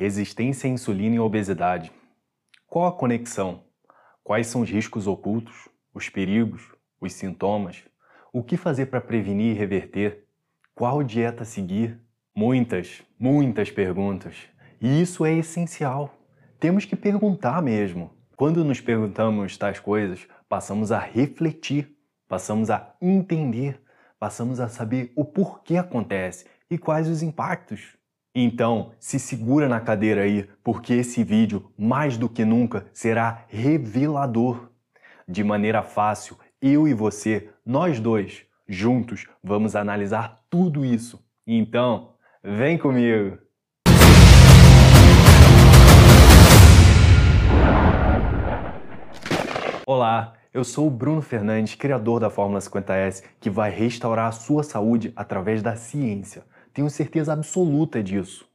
Resistência 0.00 0.70
à 0.70 0.72
insulina 0.72 1.16
e 1.16 1.18
obesidade. 1.18 1.90
Qual 2.68 2.86
a 2.86 2.92
conexão? 2.92 3.64
Quais 4.22 4.46
são 4.46 4.60
os 4.60 4.70
riscos 4.70 5.08
ocultos, 5.08 5.68
os 5.92 6.08
perigos, 6.08 6.62
os 7.00 7.12
sintomas? 7.12 7.82
O 8.32 8.40
que 8.40 8.56
fazer 8.56 8.86
para 8.86 9.00
prevenir 9.00 9.56
e 9.56 9.58
reverter? 9.58 10.24
Qual 10.72 11.02
dieta 11.02 11.44
seguir? 11.44 11.98
Muitas, 12.32 13.02
muitas 13.18 13.72
perguntas. 13.72 14.36
E 14.80 15.02
isso 15.02 15.24
é 15.24 15.34
essencial. 15.34 16.14
Temos 16.60 16.84
que 16.84 16.94
perguntar 16.94 17.60
mesmo. 17.60 18.12
Quando 18.36 18.64
nos 18.64 18.80
perguntamos 18.80 19.56
tais 19.56 19.80
coisas, 19.80 20.28
passamos 20.48 20.92
a 20.92 21.00
refletir, 21.00 21.92
passamos 22.28 22.70
a 22.70 22.94
entender, 23.02 23.82
passamos 24.16 24.60
a 24.60 24.68
saber 24.68 25.12
o 25.16 25.24
porquê 25.24 25.76
acontece 25.76 26.46
e 26.70 26.78
quais 26.78 27.08
os 27.08 27.20
impactos. 27.20 27.97
Então, 28.40 28.92
se 29.00 29.18
segura 29.18 29.68
na 29.68 29.80
cadeira 29.80 30.22
aí, 30.22 30.48
porque 30.62 30.94
esse 30.94 31.24
vídeo, 31.24 31.72
mais 31.76 32.16
do 32.16 32.28
que 32.28 32.44
nunca, 32.44 32.86
será 32.92 33.44
revelador. 33.48 34.70
De 35.26 35.42
maneira 35.42 35.82
fácil, 35.82 36.38
eu 36.62 36.86
e 36.86 36.94
você, 36.94 37.50
nós 37.66 37.98
dois, 37.98 38.44
juntos, 38.68 39.26
vamos 39.42 39.74
analisar 39.74 40.38
tudo 40.48 40.84
isso. 40.84 41.20
Então, 41.44 42.12
vem 42.40 42.78
comigo! 42.78 43.38
Olá, 49.84 50.34
eu 50.54 50.62
sou 50.62 50.86
o 50.86 50.90
Bruno 50.90 51.22
Fernandes, 51.22 51.74
criador 51.74 52.20
da 52.20 52.30
Fórmula 52.30 52.60
50S, 52.60 53.24
que 53.40 53.50
vai 53.50 53.72
restaurar 53.72 54.28
a 54.28 54.32
sua 54.32 54.62
saúde 54.62 55.12
através 55.16 55.60
da 55.60 55.74
ciência. 55.74 56.44
Tenho 56.78 56.88
certeza 56.88 57.32
absoluta 57.32 58.00
disso. 58.00 58.46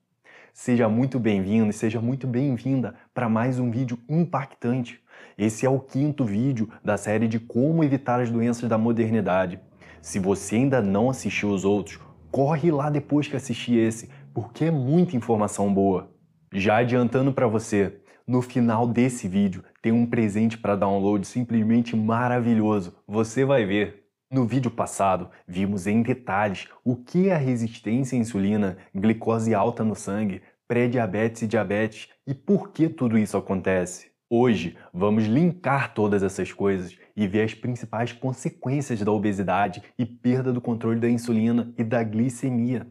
Seja 0.54 0.88
muito 0.88 1.20
bem-vindo 1.20 1.70
e 1.70 1.74
seja 1.74 2.00
muito 2.00 2.26
bem-vinda 2.26 2.96
para 3.14 3.28
mais 3.28 3.60
um 3.60 3.70
vídeo 3.70 4.00
impactante. 4.08 5.02
Esse 5.38 5.66
é 5.66 5.70
o 5.70 5.78
quinto 5.78 6.24
vídeo 6.24 6.70
da 6.82 6.96
série 6.96 7.28
de 7.28 7.38
como 7.38 7.84
evitar 7.84 8.22
as 8.22 8.32
doenças 8.32 8.70
da 8.70 8.78
modernidade. 8.78 9.60
Se 10.02 10.20
você 10.20 10.56
ainda 10.56 10.82
não 10.82 11.10
assistiu 11.10 11.50
os 11.50 11.66
outros, 11.66 12.00
corre 12.32 12.72
lá 12.72 12.90
depois 12.90 13.28
que 13.28 13.36
assistir 13.36 13.76
esse, 13.78 14.10
porque 14.34 14.64
é 14.64 14.72
muita 14.72 15.18
informação 15.18 15.74
boa. 15.74 16.10
Já 16.54 16.78
adiantando 16.78 17.34
para 17.34 17.46
você, 17.46 18.00
no 18.26 18.42
final 18.42 18.88
desse 18.88 19.28
vídeo 19.28 19.66
tem 19.82 19.92
um 19.92 20.06
presente 20.06 20.58
para 20.58 20.78
download 20.78 21.28
simplesmente 21.28 21.94
maravilhoso. 21.94 22.96
Você 23.06 23.44
vai 23.44 23.66
ver. 23.66 24.03
No 24.34 24.48
vídeo 24.48 24.72
passado, 24.72 25.30
vimos 25.48 25.86
em 25.86 26.02
detalhes 26.02 26.68
o 26.84 26.96
que 26.96 27.30
é 27.30 27.36
a 27.36 27.38
resistência 27.38 28.18
à 28.18 28.20
insulina, 28.20 28.80
glicose 28.92 29.54
alta 29.54 29.84
no 29.84 29.94
sangue, 29.94 30.42
pré-diabetes 30.68 31.44
e 31.44 31.48
diabetes 31.48 32.10
e 32.26 32.34
por 32.34 32.72
que 32.72 32.90
tudo 32.90 33.16
isso 33.16 33.38
acontece. 33.38 34.08
Hoje, 34.28 34.76
vamos 34.92 35.26
linkar 35.26 35.94
todas 35.94 36.24
essas 36.24 36.52
coisas 36.52 36.98
e 37.16 37.28
ver 37.28 37.44
as 37.44 37.54
principais 37.54 38.12
consequências 38.12 39.00
da 39.04 39.12
obesidade 39.12 39.84
e 40.00 40.04
perda 40.04 40.52
do 40.52 40.60
controle 40.60 41.00
da 41.00 41.08
insulina 41.08 41.72
e 41.78 41.84
da 41.84 42.04
glicemia. 42.04 42.88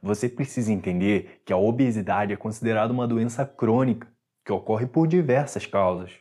Você 0.00 0.28
precisa 0.28 0.72
entender 0.72 1.42
que 1.44 1.52
a 1.52 1.56
obesidade 1.56 2.32
é 2.32 2.36
considerada 2.36 2.92
uma 2.92 3.08
doença 3.08 3.44
crônica 3.44 4.06
que 4.46 4.52
ocorre 4.52 4.86
por 4.86 5.08
diversas 5.08 5.66
causas. 5.66 6.12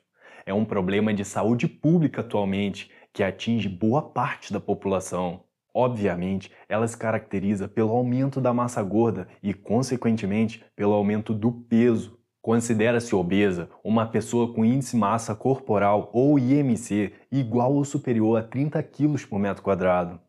É 0.47 0.53
um 0.53 0.65
problema 0.65 1.13
de 1.13 1.23
saúde 1.23 1.67
pública 1.67 2.21
atualmente 2.21 2.89
que 3.17 3.23
atinge 3.23 3.67
boa 3.67 3.99
parte 3.99 4.53
da 4.53 4.59
população. 4.59 5.41
Obviamente, 5.73 6.51
ela 6.69 6.87
se 6.87 6.95
caracteriza 6.95 7.67
pelo 7.67 7.89
aumento 7.89 8.39
da 8.39 8.53
massa 8.53 8.83
gorda 8.83 9.27
e, 9.41 9.55
consequentemente, 9.55 10.63
pelo 10.75 10.93
aumento 10.93 11.33
do 11.33 11.51
peso. 11.51 12.19
Considera-se 12.43 13.15
obesa 13.15 13.71
uma 13.83 14.05
pessoa 14.05 14.53
com 14.53 14.63
índice 14.63 14.95
massa 14.95 15.33
corporal 15.33 16.11
ou 16.13 16.37
IMC 16.37 17.11
igual 17.31 17.73
ou 17.73 17.83
superior 17.83 18.37
a 18.37 18.43
30 18.43 18.83
kg 18.83 19.27
por 19.27 19.39
metro 19.39 19.63
quadrado. 19.63 20.21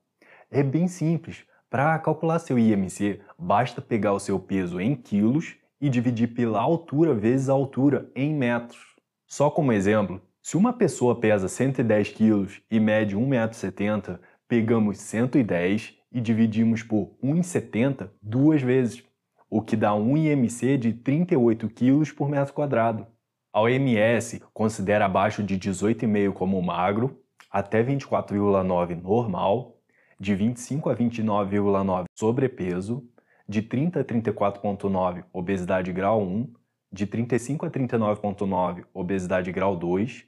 É 0.51 0.63
bem 0.63 0.89
simples. 0.89 1.45
Para 1.69 1.99
calcular 1.99 2.39
seu 2.39 2.59
IMC, 2.59 3.21
basta 3.39 3.83
pegar 3.83 4.15
o 4.15 4.19
seu 4.19 4.41
peso 4.41 4.81
em 4.81 4.95
quilos 4.95 5.57
e 5.79 5.91
dividir 5.91 6.29
pela 6.29 6.59
altura 6.59 7.13
vezes 7.13 7.51
a 7.51 7.53
altura 7.53 8.11
em 8.17 8.33
metros. 8.33 8.97
Só 9.27 9.51
como 9.51 9.73
exemplo, 9.73 10.23
se 10.43 10.57
uma 10.57 10.73
pessoa 10.73 11.19
pesa 11.19 11.49
110 11.49 12.11
kg 12.11 12.49
e 12.71 12.81
mede 12.81 13.17
1,70m, 13.17 14.19
pegamos 14.49 14.99
110 14.99 15.95
e 16.11 16.21
dividimos 16.21 16.83
por 16.83 17.17
1,70 17.23 18.11
duas 18.23 18.63
vezes, 18.63 19.03
o 19.51 19.61
que 19.61 19.77
dá 19.77 19.95
um 19.95 20.17
IMC 20.17 20.79
de 20.79 20.93
38 20.93 21.69
kg 21.69 22.15
por 22.15 22.29
metro 22.29 22.55
quadrado. 22.55 23.07
A 23.53 23.61
OMS 23.61 24.43
considera 24.53 25.07
abaixo 25.07 25.43
de 25.43 25.59
18,5 25.59 26.33
como 26.33 26.63
magro, 26.63 27.21
até 27.51 27.83
24,9 27.83 29.03
normal, 29.03 29.77
de 30.21 30.35
25 30.35 30.91
a 30.91 30.97
29,9 30.97 32.05
sobrepeso, 32.15 33.07
de 33.49 33.63
30 33.63 34.01
a 34.01 34.05
34,9 34.05 35.25
obesidade 35.33 35.93
grau 35.93 36.23
1, 36.23 36.53
de 36.91 37.07
35 37.07 37.67
a 37.67 37.71
39,9 37.71 38.85
obesidade 38.95 39.53
grau 39.53 39.77
2 39.77 40.25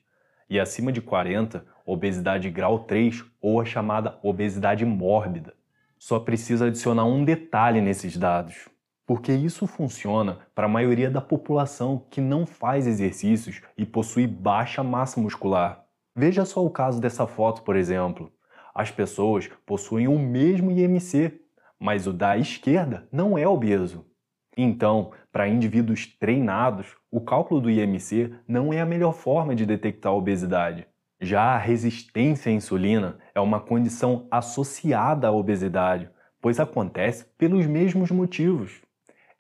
e 0.49 0.59
acima 0.59 0.93
de 0.93 1.01
40, 1.01 1.65
obesidade 1.87 2.51
grau 2.51 2.81
3 2.81 3.25
ou 3.41 3.61
a 3.61 3.65
chamada 3.65 4.19
obesidade 4.23 4.85
mórbida. 4.85 5.55
Só 5.99 6.19
precisa 6.19 6.67
adicionar 6.67 7.05
um 7.05 7.25
detalhe 7.25 7.81
nesses 7.81 8.17
dados, 8.17 8.69
porque 9.07 9.33
isso 9.33 9.67
funciona 9.67 10.39
para 10.55 10.67
a 10.67 10.69
maioria 10.69 11.11
da 11.11 11.21
população 11.21 12.07
que 12.11 12.21
não 12.21 12.47
faz 12.47 12.87
exercícios 12.87 13.63
e 13.77 13.87
possui 13.87 14.27
baixa 14.27 14.83
massa 14.83 15.21
muscular. 15.21 15.85
Veja 16.15 16.45
só 16.45 16.65
o 16.65 16.71
caso 16.71 17.01
dessa 17.01 17.27
foto, 17.27 17.63
por 17.63 17.77
exemplo. 17.77 18.33
As 18.75 18.91
pessoas 18.91 19.49
possuem 19.65 20.09
o 20.09 20.19
mesmo 20.19 20.71
IMC, 20.71 21.41
mas 21.79 22.07
o 22.07 22.13
da 22.13 22.37
esquerda 22.37 23.09
não 23.13 23.39
é 23.39 23.47
obeso. 23.47 24.10
Então, 24.57 25.13
para 25.33 25.49
indivíduos 25.49 26.07
treinados, 26.07 26.97
o 27.11 27.21
cálculo 27.21 27.61
do 27.61 27.71
IMC 27.71 28.33
não 28.47 28.73
é 28.73 28.81
a 28.81 28.87
melhor 28.87 29.13
forma 29.13 29.55
de 29.55 29.65
detectar 29.65 30.13
a 30.13 30.17
obesidade. 30.17 30.87
Já 31.21 31.55
a 31.55 31.59
resistência 31.59 32.51
à 32.51 32.55
insulina 32.55 33.19
é 33.35 33.41
uma 33.41 33.61
condição 33.61 34.27
associada 34.31 35.29
à 35.29 35.31
obesidade, 35.31 36.09
pois 36.41 36.59
acontece 36.59 37.27
pelos 37.37 37.67
mesmos 37.67 38.11
motivos. 38.11 38.81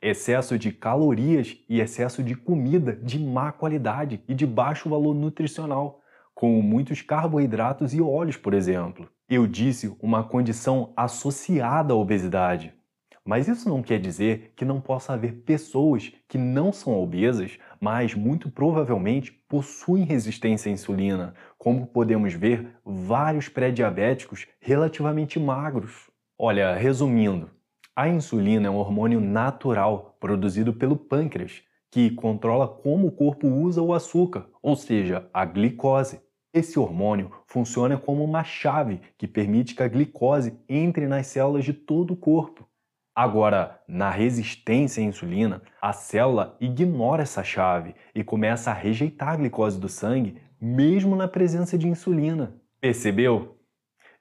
Excesso 0.02 0.58
de 0.58 0.72
calorias 0.72 1.56
e 1.68 1.80
excesso 1.80 2.22
de 2.22 2.34
comida 2.34 2.94
de 2.94 3.18
má 3.18 3.50
qualidade 3.50 4.22
e 4.28 4.34
de 4.34 4.46
baixo 4.46 4.88
valor 4.88 5.14
nutricional, 5.14 6.00
como 6.34 6.62
muitos 6.62 7.02
carboidratos 7.02 7.92
e 7.92 8.00
óleos, 8.00 8.36
por 8.36 8.54
exemplo. 8.54 9.08
Eu 9.28 9.46
disse 9.46 9.94
uma 10.00 10.24
condição 10.24 10.92
associada 10.96 11.92
à 11.92 11.96
obesidade, 11.96 12.74
mas 13.24 13.48
isso 13.48 13.68
não 13.68 13.82
quer 13.82 13.98
dizer 13.98 14.52
que 14.56 14.64
não 14.64 14.80
possa 14.80 15.12
haver 15.12 15.42
pessoas 15.44 16.12
que 16.26 16.38
não 16.38 16.72
são 16.72 17.00
obesas, 17.00 17.58
mas 17.80 18.14
muito 18.14 18.50
provavelmente 18.50 19.30
possuem 19.48 20.04
resistência 20.04 20.70
à 20.70 20.72
insulina, 20.72 21.34
como 21.58 21.86
podemos 21.86 22.32
ver 22.32 22.76
vários 22.84 23.48
pré-diabéticos 23.48 24.46
relativamente 24.60 25.38
magros. 25.38 26.10
Olha, 26.38 26.74
resumindo, 26.74 27.50
a 27.94 28.08
insulina 28.08 28.68
é 28.68 28.70
um 28.70 28.76
hormônio 28.76 29.20
natural 29.20 30.16
produzido 30.18 30.72
pelo 30.72 30.96
pâncreas, 30.96 31.62
que 31.90 32.10
controla 32.10 32.66
como 32.66 33.08
o 33.08 33.12
corpo 33.12 33.46
usa 33.48 33.82
o 33.82 33.92
açúcar, 33.92 34.48
ou 34.62 34.76
seja, 34.76 35.28
a 35.34 35.44
glicose. 35.44 36.20
Esse 36.54 36.78
hormônio 36.78 37.30
funciona 37.46 37.98
como 37.98 38.24
uma 38.24 38.42
chave 38.42 39.00
que 39.18 39.28
permite 39.28 39.74
que 39.74 39.82
a 39.82 39.88
glicose 39.88 40.58
entre 40.68 41.06
nas 41.06 41.26
células 41.26 41.64
de 41.64 41.72
todo 41.72 42.14
o 42.14 42.16
corpo. 42.16 42.66
Agora, 43.22 43.78
na 43.86 44.08
resistência 44.08 45.02
à 45.02 45.06
insulina, 45.06 45.60
a 45.78 45.92
célula 45.92 46.56
ignora 46.58 47.22
essa 47.22 47.44
chave 47.44 47.94
e 48.14 48.24
começa 48.24 48.70
a 48.70 48.72
rejeitar 48.72 49.28
a 49.28 49.36
glicose 49.36 49.78
do 49.78 49.90
sangue, 49.90 50.40
mesmo 50.58 51.14
na 51.14 51.28
presença 51.28 51.76
de 51.76 51.86
insulina. 51.86 52.56
Percebeu? 52.80 53.58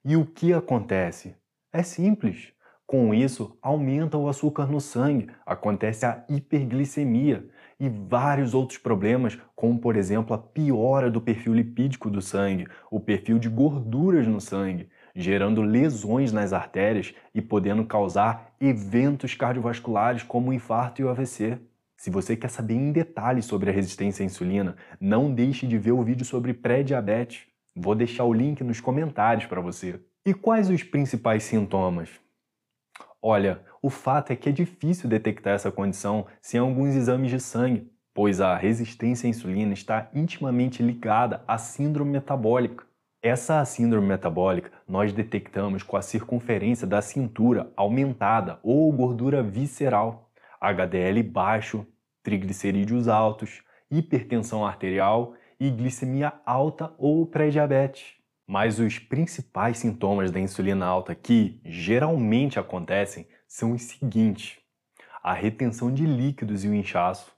E 0.03 0.17
o 0.17 0.25
que 0.25 0.51
acontece? 0.51 1.33
É 1.71 1.81
simples. 1.81 2.51
Com 2.85 3.13
isso, 3.13 3.57
aumenta 3.61 4.17
o 4.17 4.27
açúcar 4.27 4.65
no 4.65 4.81
sangue, 4.81 5.29
acontece 5.45 6.05
a 6.05 6.25
hiperglicemia 6.27 7.47
e 7.79 7.87
vários 7.87 8.53
outros 8.53 8.79
problemas, 8.79 9.39
como 9.55 9.79
por 9.79 9.95
exemplo 9.95 10.33
a 10.33 10.37
piora 10.37 11.09
do 11.09 11.21
perfil 11.21 11.53
lipídico 11.53 12.09
do 12.09 12.21
sangue, 12.21 12.67
o 12.91 12.99
perfil 12.99 13.39
de 13.39 13.47
gorduras 13.47 14.27
no 14.27 14.41
sangue, 14.41 14.89
gerando 15.15 15.61
lesões 15.61 16.31
nas 16.31 16.53
artérias 16.53 17.13
e 17.33 17.41
podendo 17.41 17.85
causar 17.85 18.53
eventos 18.59 19.33
cardiovasculares 19.33 20.23
como 20.23 20.49
o 20.49 20.53
infarto 20.53 21.01
e 21.01 21.05
o 21.05 21.09
AVC. 21.09 21.59
Se 21.97 22.09
você 22.09 22.35
quer 22.35 22.49
saber 22.49 22.75
em 22.75 22.91
detalhes 22.91 23.45
sobre 23.45 23.69
a 23.69 23.73
resistência 23.73 24.23
à 24.23 24.25
insulina, 24.25 24.75
não 25.01 25.33
deixe 25.33 25.67
de 25.67 25.77
ver 25.77 25.91
o 25.91 26.01
vídeo 26.01 26.25
sobre 26.25 26.53
pré-diabetes. 26.53 27.45
Vou 27.75 27.93
deixar 27.93 28.23
o 28.23 28.33
link 28.33 28.63
nos 28.63 28.79
comentários 28.79 29.45
para 29.45 29.59
você. 29.59 29.99
E 30.25 30.33
quais 30.33 30.69
os 30.69 30.83
principais 30.83 31.43
sintomas? 31.43 32.09
Olha, 33.21 33.61
o 33.81 33.89
fato 33.89 34.31
é 34.31 34.35
que 34.35 34.47
é 34.47 34.51
difícil 34.51 35.09
detectar 35.09 35.55
essa 35.55 35.71
condição 35.71 36.25
sem 36.41 36.59
alguns 36.59 36.95
exames 36.95 37.31
de 37.31 37.39
sangue, 37.39 37.91
pois 38.13 38.39
a 38.39 38.55
resistência 38.55 39.27
à 39.27 39.29
insulina 39.29 39.73
está 39.73 40.09
intimamente 40.13 40.81
ligada 40.81 41.43
à 41.47 41.57
síndrome 41.57 42.11
metabólica. 42.11 42.88
Essa 43.21 43.65
síndrome 43.65 44.07
metabólica 44.07 44.71
nós 44.87 45.11
detectamos 45.11 45.83
com 45.83 45.97
a 45.97 46.01
circunferência 46.01 46.87
da 46.87 47.01
cintura 47.01 47.69
aumentada 47.75 48.61
ou 48.63 48.89
gordura 48.93 49.43
visceral, 49.43 50.31
HDL 50.61 51.21
baixo, 51.23 51.85
triglicerídeos 52.23 53.09
altos, 53.09 53.61
hipertensão 53.91 54.65
arterial 54.65 55.33
e 55.59 55.69
glicemia 55.69 56.31
alta 56.45 56.93
ou 56.97 57.25
pré-diabetes. 57.25 58.13
Mas 58.47 58.79
os 58.79 58.97
principais 58.97 59.79
sintomas 59.79 60.31
da 60.31 60.39
insulina 60.39 60.85
alta 60.85 61.13
que 61.13 61.59
geralmente 61.65 62.57
acontecem 62.57 63.27
são 63.45 63.73
os 63.73 63.81
seguintes: 63.81 64.59
a 65.21 65.33
retenção 65.33 65.93
de 65.93 66.05
líquidos 66.05 66.63
e 66.63 66.69
o 66.69 66.73
inchaço, 66.73 67.35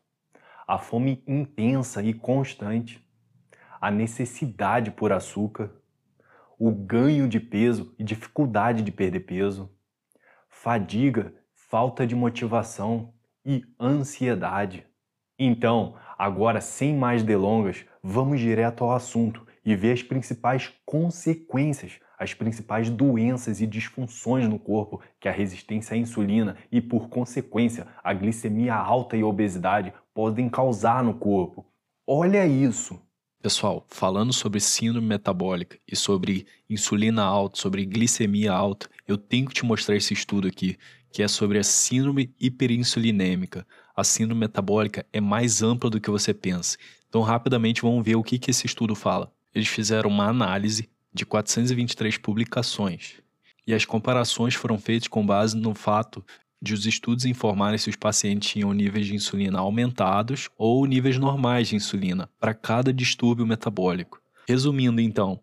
a 0.68 0.78
fome 0.78 1.24
intensa 1.26 2.04
e 2.04 2.14
constante, 2.14 3.04
a 3.82 3.90
necessidade 3.90 4.92
por 4.92 5.12
açúcar, 5.12 5.72
o 6.60 6.72
ganho 6.72 7.28
de 7.28 7.40
peso 7.40 7.96
e 7.98 8.04
dificuldade 8.04 8.84
de 8.84 8.92
perder 8.92 9.22
peso, 9.22 9.76
fadiga, 10.48 11.34
falta 11.56 12.06
de 12.06 12.16
motivação 12.16 13.16
e 13.44 13.64
ansiedade. 13.80 14.86
Então, 15.40 15.96
agora 16.20 16.62
sem 16.62 16.96
mais 16.96 17.24
delongas, 17.24 17.84
vamos 18.04 18.40
direto 18.40 18.84
ao 18.84 18.92
assunto 18.92 19.48
e 19.66 19.76
ver 19.76 19.94
as 19.94 20.04
principais 20.04 20.72
consequências, 20.86 22.00
as 22.20 22.36
principais 22.36 22.92
doenças 22.92 23.60
e 23.60 23.66
disfunções 23.66 24.48
no 24.48 24.60
corpo 24.60 25.02
que 25.20 25.28
a 25.28 25.32
resistência 25.32 25.96
à 25.96 25.98
insulina 25.98 26.56
e, 26.72 26.80
por 26.80 27.10
consequência, 27.10 27.88
a 28.04 28.14
glicemia 28.14 28.76
alta 28.76 29.18
e 29.18 29.22
a 29.22 29.26
obesidade 29.26 29.92
podem 30.14 30.48
causar 30.48 31.04
no 31.04 31.16
corpo. 31.16 31.66
Olha 32.06 32.46
isso! 32.46 33.02
Pessoal, 33.42 33.86
falando 33.90 34.32
sobre 34.32 34.60
síndrome 34.60 35.08
metabólica 35.08 35.78
e 35.92 35.96
sobre 35.96 36.46
insulina 36.70 37.24
alta, 37.24 37.60
sobre 37.60 37.86
glicemia 37.86 38.52
alta, 38.52 38.88
eu 39.08 39.18
tenho 39.18 39.48
que 39.48 39.56
te 39.56 39.66
mostrar 39.66 39.96
esse 39.96 40.14
estudo 40.14 40.48
aqui, 40.48 40.78
que 41.12 41.24
é 41.24 41.28
sobre 41.28 41.58
a 41.58 41.64
síndrome 41.64 42.34
hiperinsulinêmica. 42.40 43.66
A 43.96 44.04
síndrome 44.04 44.42
metabólica 44.42 45.06
é 45.12 45.20
mais 45.20 45.64
ampla 45.64 45.90
do 45.90 46.00
que 46.00 46.10
você 46.10 46.34
pensa. 46.34 46.78
Então, 47.10 47.22
rapidamente, 47.22 47.82
vamos 47.82 48.06
ver 48.06 48.16
o 48.16 48.24
que, 48.24 48.38
que 48.38 48.52
esse 48.52 48.66
estudo 48.68 48.96
fala 48.96 49.32
eles 49.54 49.68
fizeram 49.68 50.10
uma 50.10 50.28
análise 50.28 50.90
de 51.14 51.26
423 51.26 52.18
publicações. 52.18 53.16
E 53.68 53.74
as 53.74 53.86
comparações 53.86 54.56
foram 54.56 54.80
feitas 54.80 55.08
com 55.08 55.26
base 55.26 55.56
no 55.56 55.76
fato 55.76 56.26
de 56.62 56.74
os 56.74 56.86
estudos 56.86 57.26
informarem 57.26 57.78
se 57.78 57.90
os 57.90 57.96
pacientes 57.96 58.52
tinham 58.52 58.72
níveis 58.72 59.08
de 59.08 59.16
insulina 59.16 59.60
aumentados 59.60 60.50
ou 60.58 60.86
níveis 60.86 61.18
normais 61.18 61.68
de 61.68 61.76
insulina 61.76 62.30
para 62.40 62.54
cada 62.54 62.94
distúrbio 62.94 63.48
metabólico. 63.48 64.22
Resumindo, 64.48 65.02
então, 65.02 65.40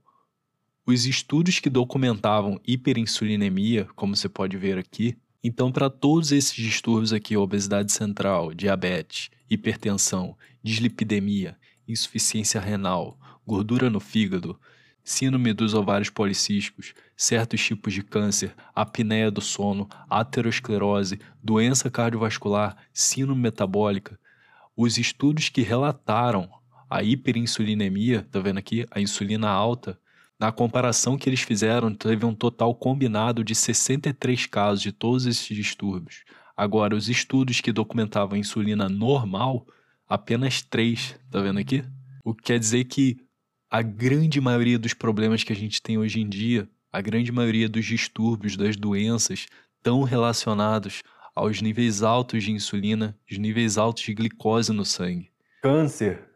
os 0.87 1.07
estudos 1.07 1.59
que 1.59 1.69
documentavam 1.69 2.61
hiperinsulinemia, 2.67 3.87
como 3.97 4.15
você 4.17 4.29
pode 4.29 4.57
ver 4.57 4.79
aqui, 4.79 5.19
então 5.43 5.73
para 5.73 5.91
todos 5.91 6.33
esses 6.33 6.55
distúrbios 6.55 7.13
aqui, 7.13 7.37
obesidade 7.37 7.93
central, 7.93 8.55
diabetes, 8.55 9.29
hipertensão, 9.51 10.37
dislipidemia, 10.63 11.57
insuficiência 11.87 12.61
renal, 12.61 13.19
gordura 13.47 13.91
no 13.91 14.01
fígado, 14.01 14.59
síndrome 15.09 15.55
dos 15.55 15.73
ovários 15.73 16.11
policísticos, 16.11 16.93
certos 17.17 17.65
tipos 17.65 17.95
de 17.95 18.03
câncer, 18.03 18.55
apneia 18.75 19.31
do 19.31 19.41
sono, 19.41 19.89
aterosclerose, 20.09 21.19
doença 21.43 21.91
cardiovascular, 21.91 22.77
síndrome 22.93 23.41
metabólica. 23.41 24.21
Os 24.77 24.99
estudos 24.99 25.49
que 25.49 25.63
relataram 25.63 26.51
a 26.91 27.03
hiperinsulinemia, 27.03 28.29
tá 28.31 28.39
vendo 28.39 28.59
aqui, 28.59 28.87
a 28.91 29.01
insulina 29.01 29.49
alta, 29.49 29.99
na 30.39 30.53
comparação 30.53 31.17
que 31.17 31.29
eles 31.29 31.41
fizeram, 31.41 31.95
teve 31.95 32.27
um 32.27 32.35
total 32.35 32.75
combinado 32.75 33.43
de 33.43 33.55
63 33.55 34.45
casos 34.45 34.83
de 34.83 34.93
todos 34.93 35.25
esses 35.25 35.57
distúrbios. 35.57 36.23
Agora, 36.55 36.95
os 36.95 37.09
estudos 37.09 37.63
que 37.63 37.73
documentavam 37.73 38.37
a 38.37 38.39
insulina 38.39 38.91
normal, 38.91 39.67
apenas 40.07 40.61
3, 40.61 41.19
tá 41.31 41.41
vendo 41.41 41.59
aqui? 41.59 41.83
O 42.23 42.35
que 42.35 42.43
quer 42.43 42.59
dizer 42.59 42.85
que 42.85 43.17
a 43.71 43.83
grande 43.83 44.41
maioria 44.41 44.79
dos 44.79 44.95
problemas 44.95 45.45
que 45.45 45.53
a 45.53 45.57
gente 45.57 45.83
tem 45.83 45.99
hoje 45.99 46.21
em 46.21 46.29
dia, 46.29 46.67
a 46.91 47.03
grande 47.03 47.31
maioria 47.31 47.69
dos 47.69 47.85
distúrbios, 47.85 48.57
das 48.57 48.77
doenças, 48.77 49.47
estão 49.77 50.03
relacionados 50.05 51.03
aos 51.35 51.61
níveis 51.61 52.03
altos 52.03 52.45
de 52.45 52.51
insulina, 52.51 53.15
os 53.31 53.37
níveis 53.37 53.77
altos 53.77 54.03
de 54.05 54.15
glicose 54.15 54.73
no 54.73 54.87
sangue. 54.87 55.31
Câncer. 55.63 56.27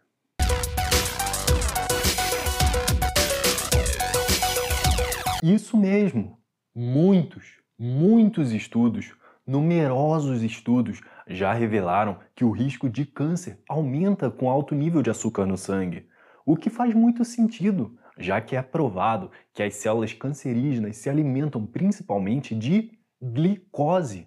Isso 5.43 5.76
mesmo. 5.76 6.38
Muitos, 6.75 7.44
muitos 7.79 8.52
estudos, 8.52 9.12
numerosos 9.46 10.43
estudos 10.43 11.00
já 11.26 11.55
revelaram 11.55 12.19
que 12.37 12.44
o 12.44 12.50
risco 12.50 12.90
de 12.90 13.06
câncer 13.06 13.58
aumenta 13.67 14.31
com 14.31 14.50
alto 14.50 14.75
nível 14.75 15.02
de 15.02 15.11
açúcar 15.11 15.46
no 15.46 15.56
sangue 15.56 16.12
o 16.44 16.56
que 16.56 16.71
faz 16.71 16.94
muito 16.94 17.25
sentido, 17.25 17.97
já 18.19 18.41
que 18.41 18.56
é 18.56 18.62
provado 18.62 19.31
que 19.53 19.62
as 19.62 19.75
células 19.75 20.12
cancerígenas 20.12 20.97
se 20.97 21.09
alimentam 21.09 21.67
principalmente 21.67 22.55
de 22.55 22.93
glicose. 23.21 24.27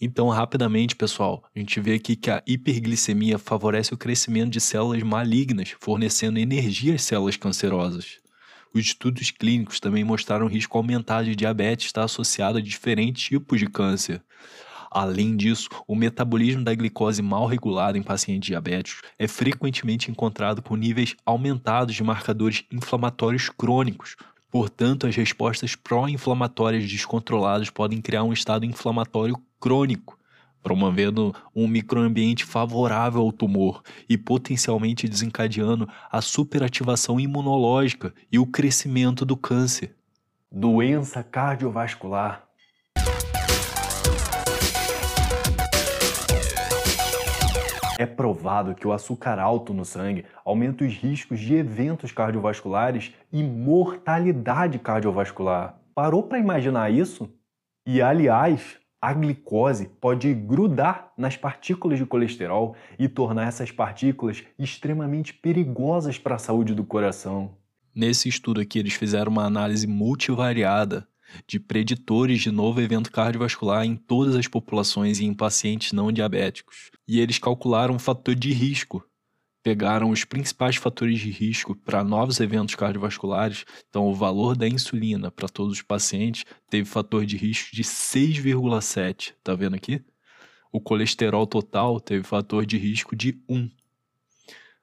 Então, 0.00 0.28
rapidamente, 0.28 0.96
pessoal, 0.96 1.44
a 1.54 1.58
gente 1.58 1.78
vê 1.78 1.94
aqui 1.94 2.16
que 2.16 2.28
a 2.28 2.42
hiperglicemia 2.44 3.38
favorece 3.38 3.94
o 3.94 3.96
crescimento 3.96 4.50
de 4.50 4.60
células 4.60 5.02
malignas, 5.02 5.76
fornecendo 5.80 6.40
energia 6.40 6.94
às 6.94 7.02
células 7.02 7.36
cancerosas. 7.36 8.18
Os 8.74 8.80
estudos 8.86 9.30
clínicos 9.30 9.78
também 9.78 10.02
mostraram 10.02 10.46
o 10.46 10.48
risco 10.48 10.76
aumentado 10.76 11.26
de 11.26 11.36
diabetes 11.36 11.86
estar 11.86 12.04
associado 12.04 12.58
a 12.58 12.60
diferentes 12.60 13.22
tipos 13.22 13.60
de 13.60 13.66
câncer. 13.66 14.22
Além 14.94 15.34
disso, 15.34 15.70
o 15.88 15.96
metabolismo 15.96 16.62
da 16.62 16.74
glicose 16.74 17.22
mal 17.22 17.46
regulado 17.46 17.96
em 17.96 18.02
pacientes 18.02 18.46
diabéticos 18.46 19.00
é 19.18 19.26
frequentemente 19.26 20.10
encontrado 20.10 20.60
com 20.60 20.76
níveis 20.76 21.16
aumentados 21.24 21.94
de 21.94 22.04
marcadores 22.04 22.64
inflamatórios 22.70 23.48
crônicos. 23.48 24.16
Portanto, 24.50 25.06
as 25.06 25.16
respostas 25.16 25.74
pró-inflamatórias 25.74 26.86
descontroladas 26.86 27.70
podem 27.70 28.02
criar 28.02 28.22
um 28.22 28.34
estado 28.34 28.66
inflamatório 28.66 29.40
crônico, 29.58 30.18
promovendo 30.62 31.34
um 31.56 31.66
microambiente 31.66 32.44
favorável 32.44 33.22
ao 33.22 33.32
tumor 33.32 33.82
e 34.06 34.18
potencialmente 34.18 35.08
desencadeando 35.08 35.88
a 36.10 36.20
superativação 36.20 37.18
imunológica 37.18 38.12
e 38.30 38.38
o 38.38 38.44
crescimento 38.44 39.24
do 39.24 39.38
câncer. 39.38 39.96
Doença 40.50 41.22
cardiovascular 41.22 42.51
É 47.98 48.06
provado 48.06 48.74
que 48.74 48.86
o 48.86 48.92
açúcar 48.92 49.38
alto 49.38 49.74
no 49.74 49.84
sangue 49.84 50.24
aumenta 50.44 50.84
os 50.84 50.94
riscos 50.94 51.38
de 51.38 51.54
eventos 51.54 52.10
cardiovasculares 52.10 53.12
e 53.30 53.42
mortalidade 53.42 54.78
cardiovascular. 54.78 55.78
Parou 55.94 56.22
para 56.22 56.38
imaginar 56.38 56.90
isso? 56.90 57.28
E 57.86 58.00
aliás, 58.00 58.78
a 59.00 59.12
glicose 59.12 59.88
pode 60.00 60.32
grudar 60.32 61.12
nas 61.18 61.36
partículas 61.36 61.98
de 61.98 62.06
colesterol 62.06 62.74
e 62.98 63.08
tornar 63.08 63.48
essas 63.48 63.70
partículas 63.70 64.42
extremamente 64.58 65.34
perigosas 65.34 66.18
para 66.18 66.36
a 66.36 66.38
saúde 66.38 66.74
do 66.74 66.84
coração. 66.84 67.56
Nesse 67.94 68.28
estudo 68.28 68.60
aqui, 68.60 68.78
eles 68.78 68.94
fizeram 68.94 69.30
uma 69.30 69.44
análise 69.44 69.86
multivariada 69.86 71.06
de 71.46 71.58
preditores 71.58 72.40
de 72.40 72.50
novo 72.50 72.80
evento 72.80 73.10
cardiovascular 73.10 73.84
em 73.84 73.96
todas 73.96 74.34
as 74.34 74.46
populações 74.46 75.20
e 75.20 75.24
em 75.24 75.34
pacientes 75.34 75.92
não 75.92 76.12
diabéticos. 76.12 76.90
E 77.06 77.20
eles 77.20 77.38
calcularam 77.38 77.96
o 77.96 77.98
fator 77.98 78.34
de 78.34 78.52
risco. 78.52 79.04
Pegaram 79.62 80.10
os 80.10 80.24
principais 80.24 80.76
fatores 80.76 81.20
de 81.20 81.30
risco 81.30 81.74
para 81.74 82.02
novos 82.02 82.40
eventos 82.40 82.74
cardiovasculares. 82.74 83.64
Então, 83.88 84.08
o 84.08 84.14
valor 84.14 84.56
da 84.56 84.66
insulina 84.66 85.30
para 85.30 85.48
todos 85.48 85.74
os 85.74 85.82
pacientes 85.82 86.44
teve 86.68 86.88
fator 86.88 87.24
de 87.24 87.36
risco 87.36 87.74
de 87.74 87.84
6,7. 87.84 89.34
Tá 89.44 89.54
vendo 89.54 89.76
aqui? 89.76 90.02
O 90.72 90.80
colesterol 90.80 91.46
total 91.46 92.00
teve 92.00 92.24
fator 92.24 92.66
de 92.66 92.76
risco 92.76 93.14
de 93.14 93.40
1. 93.48 93.70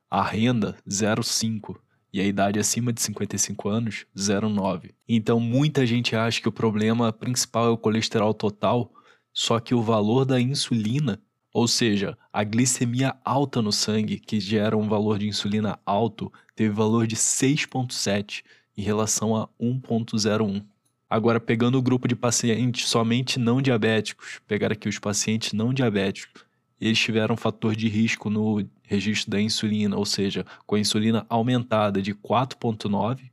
A 0.09 0.23
renda, 0.23 0.77
0,5 0.87 1.77
e 2.11 2.19
a 2.19 2.23
idade 2.23 2.59
acima 2.59 2.91
de 2.91 3.01
55 3.01 3.69
anos, 3.69 4.05
0,9. 4.15 4.91
Então 5.07 5.39
muita 5.39 5.85
gente 5.85 6.15
acha 6.15 6.41
que 6.41 6.49
o 6.49 6.51
problema 6.51 7.13
principal 7.13 7.67
é 7.67 7.69
o 7.69 7.77
colesterol 7.77 8.33
total, 8.33 8.91
só 9.33 9.59
que 9.59 9.75
o 9.75 9.81
valor 9.81 10.25
da 10.25 10.39
insulina, 10.39 11.21
ou 11.53 11.67
seja, 11.67 12.17
a 12.33 12.43
glicemia 12.43 13.15
alta 13.23 13.61
no 13.61 13.71
sangue, 13.71 14.19
que 14.19 14.39
gera 14.39 14.77
um 14.77 14.87
valor 14.87 15.19
de 15.19 15.27
insulina 15.27 15.79
alto, 15.85 16.31
teve 16.55 16.69
valor 16.73 17.07
de 17.07 17.15
6,7 17.15 18.43
em 18.77 18.81
relação 18.81 19.35
a 19.35 19.47
1,01. 19.59 20.63
Agora, 21.09 21.39
pegando 21.39 21.77
o 21.77 21.81
grupo 21.81 22.07
de 22.07 22.15
pacientes 22.15 22.87
somente 22.87 23.39
não 23.39 23.61
diabéticos, 23.61 24.39
pegar 24.47 24.71
aqui 24.71 24.87
os 24.87 24.99
pacientes 24.99 25.53
não 25.53 25.73
diabéticos, 25.73 26.43
eles 26.79 26.99
tiveram 26.99 27.33
um 27.33 27.37
fator 27.37 27.75
de 27.75 27.87
risco 27.87 28.29
no 28.29 28.65
registro 28.83 29.31
da 29.31 29.41
insulina, 29.41 29.97
ou 29.97 30.05
seja, 30.05 30.45
com 30.65 30.75
a 30.75 30.79
insulina 30.79 31.25
aumentada 31.29 32.01
de 32.01 32.13
4,9 32.13 33.29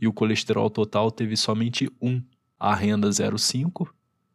e 0.00 0.06
o 0.06 0.12
colesterol 0.12 0.70
total 0.70 1.10
teve 1.10 1.36
somente 1.36 1.90
1, 2.00 2.22
a 2.58 2.74
renda 2.74 3.08
0,5 3.08 3.88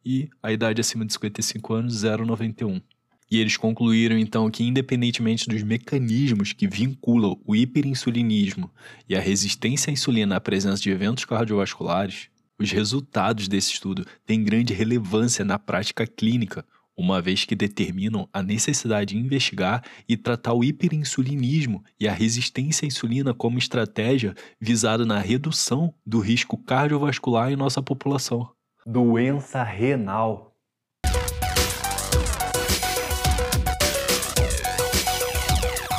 e 0.05 0.29
a 0.41 0.51
idade 0.51 0.81
acima 0.81 1.05
de 1.05 1.13
55 1.13 1.73
anos 1.73 2.03
0,91. 2.03 2.81
E 3.29 3.39
eles 3.39 3.55
concluíram 3.55 4.17
então 4.17 4.51
que, 4.51 4.63
independentemente 4.63 5.47
dos 5.47 5.63
mecanismos 5.63 6.51
que 6.51 6.67
vinculam 6.67 7.39
o 7.45 7.55
hiperinsulinismo 7.55 8.69
e 9.07 9.15
a 9.15 9.21
resistência 9.21 9.89
à 9.89 9.93
insulina 9.93 10.35
à 10.35 10.41
presença 10.41 10.81
de 10.81 10.89
eventos 10.89 11.23
cardiovasculares, 11.23 12.29
os 12.59 12.69
resultados 12.71 13.47
desse 13.47 13.71
estudo 13.71 14.05
têm 14.25 14.43
grande 14.43 14.73
relevância 14.73 15.45
na 15.45 15.57
prática 15.57 16.05
clínica, 16.05 16.65
uma 17.01 17.20
vez 17.20 17.46
que 17.46 17.55
determinam 17.55 18.29
a 18.31 18.43
necessidade 18.43 19.15
de 19.15 19.20
investigar 19.20 19.84
e 20.08 20.15
tratar 20.15 20.53
o 20.53 20.63
hiperinsulinismo 20.63 21.84
e 22.00 22.08
a 22.08 22.13
resistência 22.13 22.86
à 22.86 22.88
insulina 22.88 23.34
como 23.34 23.58
estratégia 23.58 24.36
visada 24.60 25.03
na 25.03 25.17
redução 25.17 25.93
do 26.05 26.20
risco 26.20 26.58
cardiovascular 26.58 27.51
em 27.51 27.55
nossa 27.55 27.81
população. 27.81 28.48
Doença 28.86 29.63
renal 29.63 30.55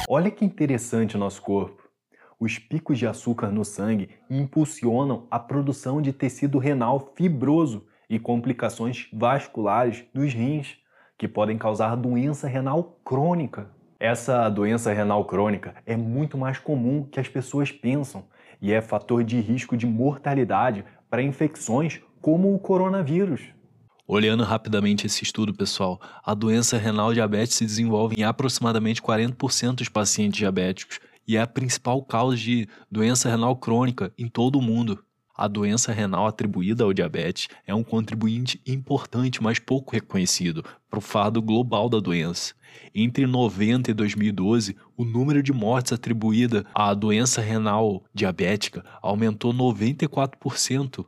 Olha 0.09 0.31
que 0.31 0.45
interessante 0.45 1.17
o 1.17 1.19
nosso 1.19 1.41
corpo. 1.41 1.83
Os 2.39 2.59
picos 2.59 2.99
de 2.99 3.07
açúcar 3.07 3.51
no 3.51 3.65
sangue 3.65 4.11
impulsionam 4.29 5.27
a 5.31 5.39
produção 5.39 6.03
de 6.03 6.13
tecido 6.13 6.59
renal 6.59 7.13
fibroso 7.17 7.87
e 8.11 8.19
complicações 8.19 9.09
vasculares 9.11 10.05
dos 10.13 10.35
rins, 10.35 10.77
que 11.23 11.29
podem 11.29 11.57
causar 11.57 11.95
doença 11.95 12.49
renal 12.49 12.99
crônica. 13.05 13.71
Essa 14.01 14.49
doença 14.49 14.93
renal 14.93 15.25
crônica 15.25 15.73
é 15.87 15.97
muito 15.97 16.37
mais 16.37 16.59
comum 16.59 17.05
que 17.05 17.21
as 17.21 17.29
pessoas 17.29 17.71
pensam 17.71 18.25
e 18.61 18.73
é 18.73 18.81
fator 18.81 19.23
de 19.23 19.39
risco 19.39 19.77
de 19.77 19.87
mortalidade 19.87 20.85
para 21.09 21.23
infecções 21.23 22.01
como 22.21 22.53
o 22.53 22.59
coronavírus. 22.59 23.41
Olhando 24.05 24.43
rapidamente 24.43 25.07
esse 25.07 25.23
estudo, 25.23 25.55
pessoal, 25.55 26.01
a 26.25 26.35
doença 26.35 26.77
renal 26.77 27.15
diabetes 27.15 27.55
se 27.55 27.65
desenvolve 27.65 28.17
em 28.19 28.25
aproximadamente 28.25 29.01
40% 29.01 29.75
dos 29.77 29.89
pacientes 29.89 30.37
diabéticos 30.37 30.99
e 31.25 31.37
é 31.37 31.41
a 31.41 31.47
principal 31.47 32.03
causa 32.03 32.37
de 32.37 32.69
doença 32.91 33.31
renal 33.31 33.55
crônica 33.55 34.13
em 34.19 34.27
todo 34.27 34.59
o 34.59 34.63
mundo. 34.63 34.99
A 35.43 35.49
doença 35.49 35.91
renal 35.91 36.29
atribuída 36.29 36.85
ao 36.85 36.93
diabetes 36.93 37.49
é 37.67 37.75
um 37.75 37.83
contribuinte 37.83 38.61
importante, 38.65 39.43
mas 39.43 39.59
pouco 39.59 39.93
reconhecido, 39.93 40.65
para 40.89 41.01
o 41.01 41.03
fardo 41.03 41.43
global 41.43 41.89
da 41.89 41.99
doença. 41.99 42.55
Entre 42.95 43.27
90 43.27 43.91
e 43.91 43.95
2012, 43.95 44.77
o 44.97 45.05
número 45.05 45.43
de 45.43 45.53
mortes 45.53 45.93
atribuída 45.93 46.65
à 46.73 46.95
doença 46.95 47.41
renal 47.41 48.05
diabética 48.15 48.85
aumentou 49.03 49.53
94%, 49.53 51.05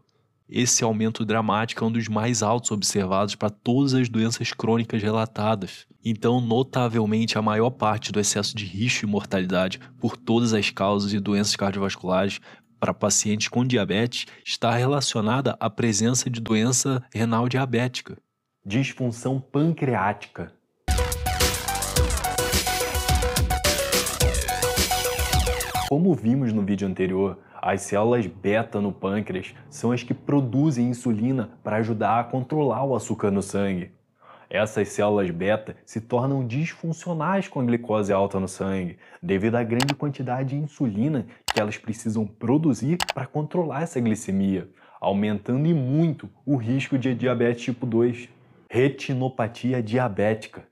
esse 0.49 0.85
aumento 0.85 1.25
dramático 1.25 1.83
é 1.83 1.87
um 1.89 1.91
dos 1.91 2.07
mais 2.07 2.43
altos 2.43 2.71
observados 2.71 3.35
para 3.35 3.49
todas 3.49 3.95
as 3.95 4.11
doenças 4.11 4.53
crônicas 4.53 5.03
relatadas. 5.03 5.87
Então, 6.05 6.39
notavelmente, 6.39 7.39
a 7.39 7.43
maior 7.43 7.71
parte 7.71 8.13
do 8.13 8.21
excesso 8.21 8.55
de 8.55 8.67
risco 8.67 9.07
e 9.07 9.09
mortalidade 9.09 9.81
por 9.99 10.19
todas 10.19 10.53
as 10.53 10.69
causas 10.69 11.11
de 11.11 11.19
doenças 11.19 11.57
cardiovasculares 11.57 12.41
para 12.85 12.93
pacientes 12.93 13.49
com 13.49 13.65
diabetes 13.65 14.27
está 14.45 14.71
relacionada 14.73 15.57
à 15.59 15.71
presença 15.71 16.29
de 16.29 16.39
doença 16.39 17.03
renal 17.15 17.49
diabética. 17.49 18.19
Disfunção 18.63 19.41
pancreática. 19.41 20.53
Como 25.89 26.15
vimos 26.15 26.53
no 26.53 26.61
vídeo 26.61 26.87
anterior, 26.87 27.39
as 27.55 27.81
células 27.81 28.27
beta 28.27 28.83
no 28.83 28.93
pâncreas 28.93 29.55
são 29.71 29.91
as 29.91 30.03
que 30.03 30.13
produzem 30.13 30.91
insulina 30.91 31.53
para 31.65 31.77
ajudar 31.77 32.21
a 32.21 32.25
controlar 32.25 32.85
o 32.85 32.95
açúcar 32.95 33.31
no 33.31 33.41
sangue. 33.41 33.93
Essas 34.55 34.91
células 34.91 35.29
beta 35.33 35.75
se 35.85 36.01
tornam 36.01 36.47
disfuncionais 36.47 37.49
com 37.49 37.59
a 37.59 37.65
glicose 37.65 38.13
alta 38.13 38.39
no 38.39 38.47
sangue, 38.47 38.97
devido 39.21 39.57
à 39.57 39.65
grande 39.65 39.95
quantidade 39.95 40.51
de 40.51 40.55
insulina 40.55 41.27
que 41.53 41.59
elas 41.59 41.77
precisam 41.77 42.25
produzir 42.25 42.99
para 43.13 43.27
controlar 43.27 43.83
essa 43.83 44.01
glicemia, 44.01 44.69
aumentando 45.01 45.67
e 45.67 45.75
muito 45.75 46.31
o 46.47 46.55
risco 46.55 46.97
de 46.97 47.17
diabetes 47.17 47.65
tipo 47.65 47.85
2. 47.85 48.29
Retinopatia 48.71 49.83
diabética 49.83 50.63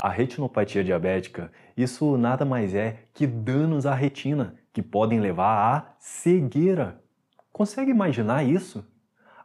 A 0.00 0.08
retinopatia 0.08 0.84
diabética, 0.84 1.50
isso 1.76 2.16
nada 2.16 2.44
mais 2.44 2.76
é 2.76 3.00
que 3.12 3.26
danos 3.26 3.86
à 3.86 3.92
retina, 3.92 4.54
que 4.72 4.80
podem 4.80 5.18
levar 5.18 5.74
à 5.74 5.96
cegueira. 5.98 7.04
Consegue 7.56 7.90
imaginar 7.90 8.44
isso? 8.44 8.84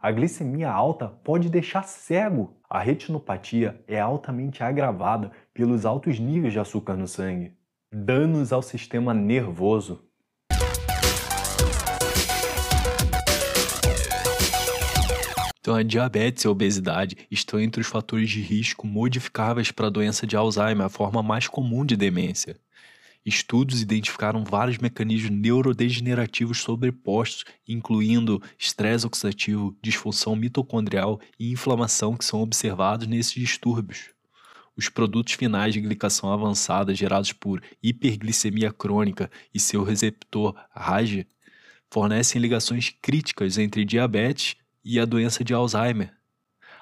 A 0.02 0.12
glicemia 0.12 0.70
alta 0.70 1.08
pode 1.08 1.50
deixar 1.50 1.84
cego. 1.84 2.58
A 2.70 2.78
retinopatia 2.78 3.82
é 3.88 4.02
altamente 4.02 4.62
agravada 4.62 5.32
pelos 5.54 5.86
altos 5.86 6.20
níveis 6.20 6.52
de 6.52 6.60
açúcar 6.60 6.98
no 6.98 7.08
sangue. 7.08 7.54
Danos 7.90 8.52
ao 8.52 8.62
sistema 8.62 9.14
nervoso. 9.14 10.04
Então, 15.62 15.74
a 15.74 15.82
diabetes 15.82 16.44
e 16.44 16.48
a 16.48 16.52
obesidade 16.52 17.16
estão 17.32 17.62
entre 17.62 17.80
os 17.80 17.88
fatores 17.88 18.30
de 18.30 18.42
risco 18.42 18.86
modificáveis 18.86 19.72
para 19.72 19.88
a 19.88 19.90
doença 19.90 20.28
de 20.28 20.36
Alzheimer, 20.36 20.88
a 20.88 20.90
forma 20.90 21.24
mais 21.24 21.48
comum 21.48 21.86
de 21.86 21.96
demência. 21.96 22.60
Estudos 23.24 23.82
identificaram 23.82 24.44
vários 24.44 24.80
mecanismos 24.80 25.30
neurodegenerativos 25.30 26.60
sobrepostos, 26.60 27.46
incluindo 27.68 28.42
estresse 28.58 29.06
oxidativo, 29.06 29.78
disfunção 29.82 30.36
mitocondrial 30.36 31.20
e 31.40 31.52
inflamação, 31.52 32.18
que 32.18 32.26
são 32.26 32.42
observados 32.42 33.06
nesses 33.06 33.34
distúrbios. 33.34 34.10
Os 34.76 34.90
produtos 34.90 35.34
finais 35.34 35.74
de 35.74 35.82
glicação 35.82 36.32
avançada 36.32 36.96
gerados 36.96 37.32
por 37.32 37.62
hiperglicemia 37.84 38.72
crônica 38.72 39.30
e 39.54 39.60
seu 39.60 39.84
receptor 39.84 40.56
RAG 40.74 41.28
fornecem 41.92 42.42
ligações 42.42 42.90
críticas 43.02 43.60
entre 43.60 43.86
diabetes 43.86 44.56
e 44.84 45.00
a 45.00 45.06
doença 45.06 45.44
de 45.44 45.54
Alzheimer. 45.54 46.12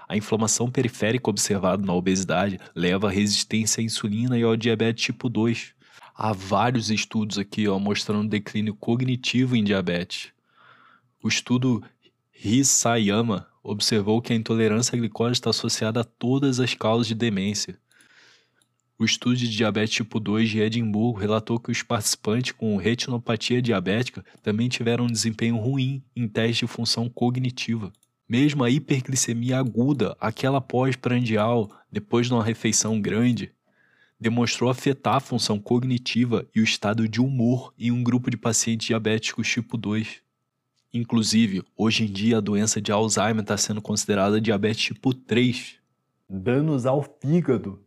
A 0.07 0.15
inflamação 0.15 0.71
periférica 0.71 1.29
observada 1.29 1.85
na 1.85 1.93
obesidade 1.93 2.59
leva 2.73 3.09
à 3.09 3.11
resistência 3.11 3.81
à 3.81 3.83
insulina 3.83 4.37
e 4.37 4.43
ao 4.43 4.55
diabetes 4.55 5.03
tipo 5.03 5.27
2. 5.27 5.73
Há 6.21 6.33
vários 6.33 6.89
estudos 6.89 7.37
aqui 7.37 7.65
ó, 7.69 7.79
mostrando 7.79 8.27
declínio 8.27 8.75
cognitivo 8.75 9.55
em 9.55 9.63
diabetes. 9.63 10.33
O 11.23 11.29
estudo 11.29 11.81
Hisayama 12.43 13.47
observou 13.63 14.21
que 14.21 14.33
a 14.33 14.35
intolerância 14.35 14.97
à 14.97 14.99
glicose 14.99 15.31
está 15.31 15.51
associada 15.51 16.01
a 16.01 16.03
todas 16.03 16.59
as 16.59 16.73
causas 16.73 17.07
de 17.07 17.15
demência. 17.15 17.79
O 18.97 19.05
estudo 19.05 19.37
de 19.37 19.49
diabetes 19.49 19.95
tipo 19.95 20.19
2 20.19 20.49
de 20.49 20.59
Edimburgo 20.59 21.17
relatou 21.17 21.57
que 21.57 21.71
os 21.71 21.83
participantes 21.83 22.51
com 22.51 22.75
retinopatia 22.75 23.61
diabética 23.61 24.21
também 24.43 24.67
tiveram 24.67 25.05
um 25.05 25.11
desempenho 25.11 25.55
ruim 25.55 26.03
em 26.13 26.27
testes 26.27 26.57
de 26.57 26.67
função 26.67 27.07
cognitiva. 27.07 27.93
Mesmo 28.27 28.65
a 28.65 28.69
hiperglicemia 28.69 29.57
aguda, 29.57 30.17
aquela 30.19 30.59
pós-prandial, 30.59 31.71
depois 31.89 32.27
de 32.27 32.33
uma 32.33 32.43
refeição 32.43 32.99
grande, 32.99 33.53
demonstrou 34.19 34.69
afetar 34.69 35.15
a 35.15 35.19
função 35.19 35.59
cognitiva 35.59 36.45
e 36.53 36.59
o 36.59 36.63
estado 36.63 37.07
de 37.07 37.21
humor 37.21 37.73
em 37.77 37.91
um 37.91 38.03
grupo 38.03 38.29
de 38.29 38.37
pacientes 38.37 38.87
diabéticos 38.87 39.47
tipo 39.47 39.77
2. 39.77 40.21
Inclusive, 40.93 41.63
hoje 41.77 42.03
em 42.03 42.11
dia 42.11 42.37
a 42.37 42.41
doença 42.41 42.81
de 42.81 42.91
Alzheimer 42.91 43.41
está 43.41 43.55
sendo 43.55 43.81
considerada 43.81 44.41
diabetes 44.41 44.83
tipo 44.83 45.13
3. 45.13 45.75
Danos 46.27 46.85
ao 46.85 47.03
fígado 47.21 47.79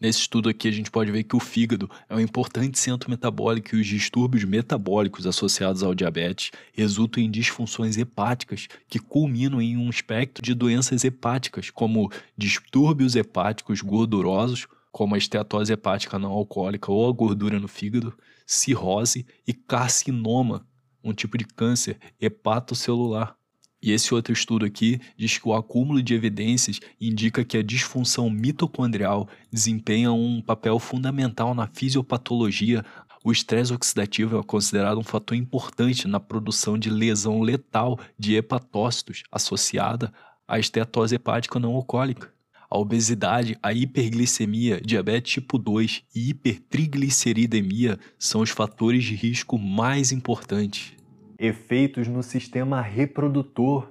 Nesse 0.00 0.20
estudo 0.20 0.48
aqui, 0.48 0.66
a 0.66 0.70
gente 0.70 0.90
pode 0.90 1.12
ver 1.12 1.24
que 1.24 1.36
o 1.36 1.40
fígado 1.40 1.90
é 2.08 2.14
um 2.14 2.20
importante 2.20 2.78
centro 2.78 3.10
metabólico 3.10 3.76
e 3.76 3.80
os 3.82 3.86
distúrbios 3.86 4.44
metabólicos 4.44 5.26
associados 5.26 5.82
ao 5.82 5.94
diabetes 5.94 6.52
resultam 6.72 7.22
em 7.22 7.30
disfunções 7.30 7.98
hepáticas 7.98 8.66
que 8.88 8.98
culminam 8.98 9.60
em 9.60 9.76
um 9.76 9.90
espectro 9.90 10.42
de 10.42 10.54
doenças 10.54 11.04
hepáticas, 11.04 11.68
como 11.68 12.10
distúrbios 12.34 13.14
hepáticos 13.14 13.82
gordurosos, 13.82 14.66
como 14.90 15.14
a 15.14 15.18
esteatose 15.18 15.74
hepática 15.74 16.18
não 16.18 16.32
alcoólica 16.32 16.90
ou 16.90 17.06
a 17.06 17.12
gordura 17.12 17.60
no 17.60 17.68
fígado, 17.68 18.16
cirrose 18.46 19.26
e 19.46 19.52
carcinoma, 19.52 20.66
um 21.04 21.12
tipo 21.12 21.36
de 21.36 21.44
câncer 21.44 21.98
hepatocelular. 22.18 23.36
E 23.82 23.92
esse 23.92 24.12
outro 24.14 24.32
estudo 24.32 24.66
aqui 24.66 25.00
diz 25.16 25.38
que 25.38 25.48
o 25.48 25.54
acúmulo 25.54 26.02
de 26.02 26.14
evidências 26.14 26.80
indica 27.00 27.44
que 27.44 27.56
a 27.56 27.62
disfunção 27.62 28.28
mitocondrial 28.28 29.26
desempenha 29.50 30.12
um 30.12 30.42
papel 30.42 30.78
fundamental 30.78 31.54
na 31.54 31.66
fisiopatologia. 31.66 32.84
O 33.24 33.32
estresse 33.32 33.72
oxidativo 33.72 34.38
é 34.38 34.42
considerado 34.42 34.98
um 34.98 35.04
fator 35.04 35.36
importante 35.36 36.06
na 36.06 36.20
produção 36.20 36.76
de 36.76 36.90
lesão 36.90 37.40
letal 37.40 37.98
de 38.18 38.34
hepatócitos 38.34 39.22
associada 39.32 40.12
à 40.46 40.58
estetose 40.58 41.14
hepática 41.14 41.58
não 41.58 41.74
alcoólica. 41.74 42.30
A 42.68 42.78
obesidade, 42.78 43.58
a 43.62 43.72
hiperglicemia, 43.72 44.80
diabetes 44.80 45.32
tipo 45.32 45.58
2 45.58 46.02
e 46.14 46.30
hipertrigliceridemia 46.30 47.98
são 48.18 48.42
os 48.42 48.50
fatores 48.50 49.04
de 49.04 49.14
risco 49.14 49.58
mais 49.58 50.12
importantes 50.12 50.99
efeitos 51.40 52.06
no 52.06 52.22
sistema 52.22 52.82
reprodutor. 52.82 53.88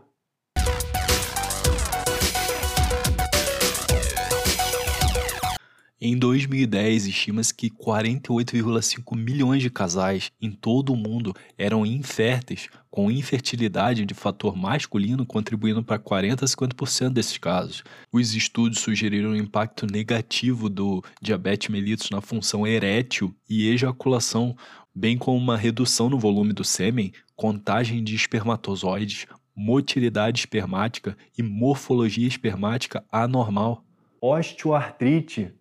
Em 6.01 6.17
2010, 6.17 7.07
estima-se 7.07 7.53
que 7.53 7.69
48,5 7.69 9.17
milhões 9.17 9.61
de 9.61 9.69
casais 9.69 10.31
em 10.39 10.49
todo 10.49 10.93
o 10.93 10.95
mundo 10.95 11.35
eram 11.57 11.85
inférteis, 11.85 12.69
com 12.89 13.11
infertilidade 13.11 14.05
de 14.05 14.13
fator 14.13 14.55
masculino 14.55 15.25
contribuindo 15.25 15.83
para 15.83 15.99
40 15.99 16.45
a 16.45 16.47
50% 16.47 17.09
desses 17.09 17.37
casos. 17.37 17.83
Os 18.13 18.33
estudos 18.33 18.79
sugeriram 18.79 19.31
um 19.31 19.35
impacto 19.35 19.85
negativo 19.85 20.69
do 20.69 21.03
diabetes 21.21 21.67
mellitus 21.67 22.11
na 22.11 22.21
função 22.21 22.65
erétil 22.65 23.35
e 23.49 23.67
ejaculação, 23.67 24.55
bem 24.95 25.17
como 25.17 25.37
uma 25.37 25.57
redução 25.57 26.09
no 26.09 26.17
volume 26.17 26.53
do 26.53 26.63
sêmen, 26.63 27.11
contagem 27.39 28.03
de 28.03 28.15
espermatozoides, 28.15 29.25
motilidade 29.55 30.39
espermática 30.39 31.15
e 31.37 31.41
morfologia 31.41 32.27
espermática 32.27 33.01
anormal. 33.09 33.81
Osteoartrite. 34.19 35.53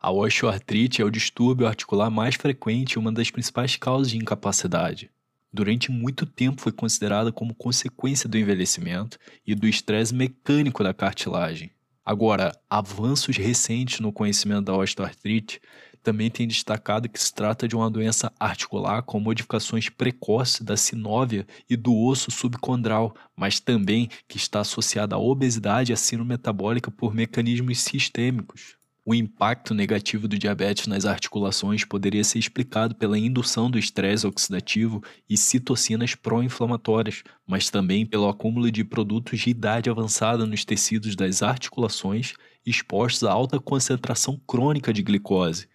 A 0.00 0.10
osteoartrite 0.10 1.02
é 1.02 1.04
o 1.04 1.10
distúrbio 1.10 1.66
articular 1.66 2.08
mais 2.08 2.36
frequente 2.36 2.92
e 2.92 2.98
uma 2.98 3.12
das 3.12 3.30
principais 3.30 3.76
causas 3.76 4.10
de 4.10 4.16
incapacidade. 4.16 5.10
Durante 5.52 5.90
muito 5.90 6.24
tempo 6.24 6.62
foi 6.62 6.72
considerada 6.72 7.30
como 7.30 7.54
consequência 7.54 8.26
do 8.26 8.38
envelhecimento 8.38 9.18
e 9.46 9.54
do 9.54 9.68
estresse 9.68 10.14
mecânico 10.14 10.82
da 10.82 10.94
cartilagem. 10.94 11.70
Agora, 12.02 12.50
avanços 12.68 13.36
recentes 13.36 14.00
no 14.00 14.10
conhecimento 14.10 14.62
da 14.62 14.74
osteoartrite 14.74 15.60
também 16.02 16.30
têm 16.30 16.46
destacado 16.48 17.08
que 17.08 17.22
se 17.22 17.32
trata 17.32 17.68
de 17.68 17.76
uma 17.76 17.90
doença 17.90 18.32
articular 18.38 19.02
com 19.02 19.20
modificações 19.20 19.88
precoces 19.88 20.62
da 20.62 20.76
sinóvia 20.76 21.46
e 21.68 21.76
do 21.76 21.96
osso 21.96 22.30
subcondral, 22.30 23.14
mas 23.36 23.60
também 23.60 24.08
que 24.28 24.36
está 24.36 24.60
associada 24.60 25.16
à 25.16 25.18
obesidade 25.18 25.92
e 25.92 25.94
à 25.94 25.96
síndrome 25.96 26.30
metabólica 26.30 26.90
por 26.90 27.14
mecanismos 27.14 27.80
sistêmicos. 27.80 28.80
O 29.04 29.14
impacto 29.14 29.74
negativo 29.74 30.28
do 30.28 30.38
diabetes 30.38 30.86
nas 30.86 31.06
articulações 31.06 31.84
poderia 31.84 32.22
ser 32.22 32.38
explicado 32.38 32.94
pela 32.94 33.18
indução 33.18 33.70
do 33.70 33.78
estresse 33.78 34.26
oxidativo 34.26 35.02
e 35.28 35.36
citocinas 35.38 36.14
pró-inflamatórias, 36.14 37.22
mas 37.46 37.70
também 37.70 38.04
pelo 38.04 38.28
acúmulo 38.28 38.70
de 38.70 38.84
produtos 38.84 39.40
de 39.40 39.50
idade 39.50 39.88
avançada 39.88 40.46
nos 40.46 40.64
tecidos 40.64 41.16
das 41.16 41.42
articulações 41.42 42.34
expostos 42.64 43.24
a 43.24 43.32
alta 43.32 43.58
concentração 43.58 44.38
crônica 44.46 44.92
de 44.92 45.02
glicose. 45.02 45.66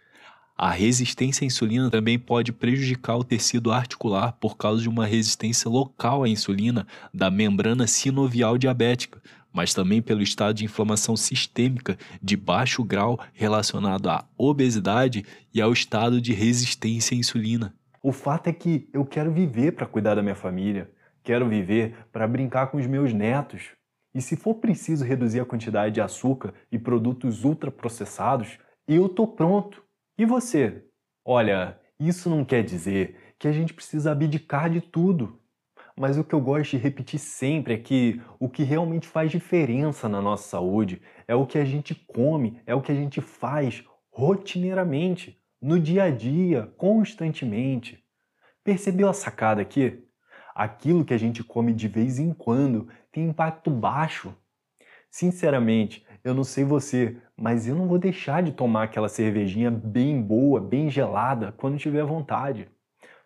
A 0.58 0.72
resistência 0.72 1.44
à 1.44 1.48
insulina 1.48 1.92
também 1.92 2.18
pode 2.18 2.54
prejudicar 2.54 3.18
o 3.18 3.26
tecido 3.26 3.74
articular 3.74 4.32
por 4.40 4.56
causa 4.56 4.82
de 4.82 4.88
uma 4.88 5.06
resistência 5.06 5.70
local 5.70 6.24
à 6.24 6.30
insulina 6.30 6.88
da 7.14 7.30
membrana 7.30 7.86
sinovial 7.88 8.58
diabética, 8.58 9.22
mas 9.52 9.74
também 9.74 10.02
pelo 10.02 10.22
estado 10.22 10.56
de 10.56 10.64
inflamação 10.64 11.18
sistêmica 11.18 11.98
de 12.22 12.38
baixo 12.38 12.86
grau 12.86 13.20
relacionado 13.34 14.10
à 14.10 14.24
obesidade 14.38 15.26
e 15.54 15.62
ao 15.62 15.74
estado 15.74 16.22
de 16.22 16.34
resistência 16.34 17.16
à 17.16 17.20
insulina. 17.20 17.74
O 18.02 18.14
fato 18.14 18.48
é 18.48 18.54
que 18.54 18.88
eu 18.94 19.06
quero 19.06 19.34
viver 19.34 19.74
para 19.74 19.86
cuidar 19.86 20.16
da 20.16 20.22
minha 20.22 20.36
família, 20.36 20.90
quero 21.22 21.50
viver 21.50 21.96
para 22.14 22.26
brincar 22.26 22.68
com 22.68 22.78
os 22.78 22.88
meus 22.88 23.12
netos. 23.12 23.72
E 24.14 24.22
se 24.22 24.38
for 24.38 24.56
preciso 24.56 25.04
reduzir 25.04 25.42
a 25.42 25.46
quantidade 25.46 25.96
de 25.96 26.02
açúcar 26.02 26.54
e 26.72 26.80
produtos 26.80 27.44
ultraprocessados, 27.44 28.58
eu 28.88 29.10
tô 29.10 29.28
pronto. 29.28 29.85
E 30.18 30.26
você? 30.26 30.86
Olha, 31.26 31.78
isso 32.00 32.30
não 32.30 32.46
quer 32.46 32.64
dizer 32.64 33.36
que 33.38 33.50
a 33.50 33.52
gente 33.52 33.74
precisa 33.74 34.14
abdicar 34.14 34.70
de 34.70 34.80
tudo. 34.80 35.42
Mas 35.98 36.18
o 36.18 36.24
que 36.24 36.34
eu 36.34 36.40
gosto 36.40 36.72
de 36.72 36.78
repetir 36.78 37.20
sempre 37.20 37.74
é 37.74 37.78
que 37.78 38.22
o 38.40 38.48
que 38.48 38.64
realmente 38.64 39.08
faz 39.08 39.30
diferença 39.30 40.08
na 40.08 40.22
nossa 40.22 40.48
saúde 40.48 41.02
é 41.28 41.36
o 41.36 41.46
que 41.46 41.58
a 41.58 41.66
gente 41.66 41.94
come, 41.94 42.62
é 42.66 42.74
o 42.74 42.82
que 42.82 42.94
a 42.94 42.96
gente 42.96 43.20
faz 43.20 43.84
rotineiramente, 44.10 45.38
no 45.62 45.78
dia 45.78 46.04
a 46.04 46.10
dia, 46.10 46.74
constantemente. 46.78 48.02
Percebeu 48.64 49.10
a 49.10 49.14
sacada 49.14 49.62
aqui? 49.62 50.02
Aquilo 50.54 51.04
que 51.04 51.14
a 51.14 51.18
gente 51.18 51.44
come 51.44 51.74
de 51.74 51.90
vez 51.90 52.20
em 52.20 52.34
quando 52.34 52.88
tem 53.12 53.26
impacto 53.26 53.70
baixo. 53.70 54.34
Sinceramente, 55.12 56.05
eu 56.26 56.34
não 56.34 56.44
sei 56.44 56.64
você, 56.64 57.16
mas 57.38 57.68
eu 57.68 57.76
não 57.76 57.88
vou 57.88 58.00
deixar 58.00 58.42
de 58.42 58.52
tomar 58.52 58.86
aquela 58.86 59.08
cervejinha 59.08 59.70
bem 59.70 60.20
boa, 60.20 60.60
bem 60.60 60.90
gelada, 60.90 61.52
quando 61.52 61.78
tiver 61.78 62.04
vontade. 62.04 62.68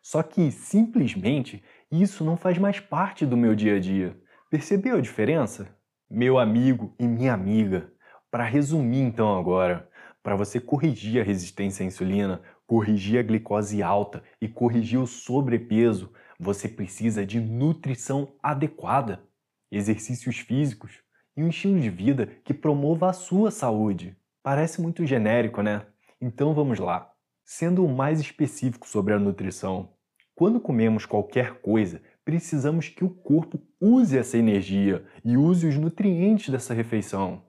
Só 0.01 0.21
que 0.21 0.51
simplesmente 0.51 1.63
isso 1.89 2.25
não 2.25 2.35
faz 2.35 2.57
mais 2.57 2.81
parte 2.81 3.25
do 3.25 3.37
meu 3.37 3.55
dia 3.55 3.77
a 3.77 3.79
dia. 3.79 4.17
Percebeu 4.49 4.97
a 4.97 5.01
diferença? 5.01 5.73
Meu 6.11 6.37
amigo 6.37 6.93
e 6.99 7.07
minha 7.07 7.33
amiga, 7.33 7.89
para 8.29 8.43
resumir 8.43 8.99
então 8.99 9.39
agora, 9.39 9.89
para 10.21 10.35
você 10.35 10.59
corrigir 10.59 11.21
a 11.21 11.23
resistência 11.25 11.85
à 11.85 11.87
insulina, 11.87 12.41
corrigir 12.67 13.17
a 13.17 13.23
glicose 13.23 13.81
alta 13.81 14.21
e 14.41 14.47
corrigir 14.49 14.99
o 14.99 15.07
sobrepeso, 15.07 16.11
você 16.37 16.67
precisa 16.67 17.25
de 17.25 17.39
nutrição 17.39 18.33
adequada, 18.43 19.23
exercícios 19.71 20.39
físicos 20.39 21.01
e 21.39 21.43
um 21.43 21.47
estilo 21.47 21.79
de 21.79 21.89
vida 21.89 22.27
que 22.43 22.53
promova 22.53 23.09
a 23.09 23.13
sua 23.13 23.49
saúde. 23.49 24.13
Parece 24.43 24.81
muito 24.81 25.05
genérico, 25.05 25.61
né? 25.61 25.85
Então 26.19 26.53
vamos 26.53 26.79
lá. 26.79 27.13
Sendo 27.45 27.87
mais 27.87 28.19
específico 28.19 28.85
sobre 28.85 29.13
a 29.13 29.19
nutrição, 29.19 29.93
quando 30.35 30.59
comemos 30.59 31.05
qualquer 31.05 31.61
coisa, 31.61 32.01
precisamos 32.25 32.89
que 32.89 33.05
o 33.05 33.09
corpo 33.09 33.57
use 33.79 34.17
essa 34.17 34.37
energia 34.37 35.05
e 35.23 35.37
use 35.37 35.65
os 35.65 35.77
nutrientes 35.77 36.49
dessa 36.49 36.73
refeição. 36.73 37.41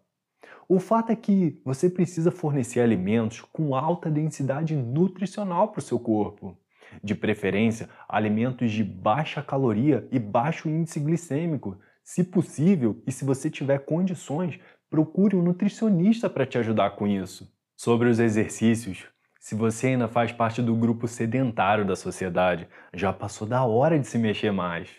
O 0.68 0.78
fato 0.78 1.10
é 1.10 1.16
que 1.16 1.60
você 1.64 1.90
precisa 1.90 2.30
fornecer 2.30 2.78
alimentos 2.78 3.40
com 3.40 3.74
alta 3.74 4.08
densidade 4.08 4.76
nutricional 4.76 5.72
para 5.72 5.80
o 5.80 5.82
seu 5.82 5.98
corpo. 5.98 6.56
De 7.02 7.16
preferência, 7.16 7.88
alimentos 8.08 8.70
de 8.70 8.84
baixa 8.84 9.42
caloria 9.42 10.06
e 10.12 10.18
baixo 10.20 10.68
índice 10.68 11.00
glicêmico. 11.00 11.76
Se 12.12 12.24
possível 12.24 13.00
e 13.06 13.12
se 13.12 13.24
você 13.24 13.48
tiver 13.48 13.78
condições, 13.84 14.58
procure 14.90 15.36
um 15.36 15.42
nutricionista 15.42 16.28
para 16.28 16.44
te 16.44 16.58
ajudar 16.58 16.96
com 16.96 17.06
isso. 17.06 17.48
Sobre 17.76 18.08
os 18.08 18.18
exercícios, 18.18 19.06
se 19.38 19.54
você 19.54 19.86
ainda 19.86 20.08
faz 20.08 20.32
parte 20.32 20.60
do 20.60 20.74
grupo 20.74 21.06
sedentário 21.06 21.86
da 21.86 21.94
sociedade, 21.94 22.66
já 22.92 23.12
passou 23.12 23.46
da 23.46 23.64
hora 23.64 23.96
de 23.96 24.08
se 24.08 24.18
mexer 24.18 24.50
mais. 24.50 24.90